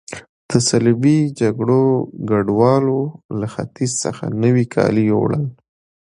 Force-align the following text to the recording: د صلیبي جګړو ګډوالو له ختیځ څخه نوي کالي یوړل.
د 0.49 0.51
صلیبي 0.69 1.17
جګړو 1.41 1.83
ګډوالو 2.29 2.99
له 3.39 3.47
ختیځ 3.53 3.91
څخه 4.03 4.23
نوي 4.43 4.65
کالي 4.73 5.03
یوړل. 5.11 5.45